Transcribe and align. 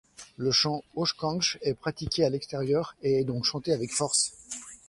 Le 0.37 0.51
chant 0.51 0.83
Ojkanje 0.95 1.59
est 1.61 1.75
pratiqué 1.75 2.25
à 2.25 2.31
l’extérieur 2.31 2.95
et 3.03 3.19
est 3.19 3.23
donc 3.23 3.43
chanté 3.45 3.71
avec 3.71 3.93
force. 3.93 4.33